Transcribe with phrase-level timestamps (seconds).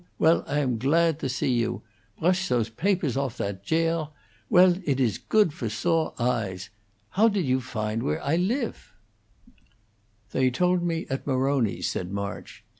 [0.17, 1.83] Well, I am gladt to zee you.
[2.19, 4.09] Brush those baperss off of that jair.
[4.49, 6.69] Well, idt is goodt for zore eyess.
[7.09, 8.95] How didt you findt where I lif?
[10.31, 12.63] "They told me at Maroni's," said March.